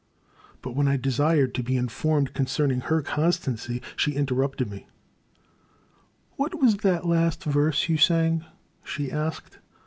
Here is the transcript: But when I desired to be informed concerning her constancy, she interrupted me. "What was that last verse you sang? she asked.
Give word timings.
But 0.63 0.75
when 0.75 0.87
I 0.87 0.97
desired 0.97 1.53
to 1.53 1.61
be 1.61 1.77
informed 1.77 2.33
concerning 2.33 2.79
her 2.81 3.03
constancy, 3.03 3.83
she 3.95 4.13
interrupted 4.15 4.67
me. 4.71 4.87
"What 6.37 6.59
was 6.59 6.77
that 6.77 7.05
last 7.05 7.43
verse 7.43 7.87
you 7.87 7.97
sang? 7.97 8.43
she 8.83 9.11
asked. 9.11 9.59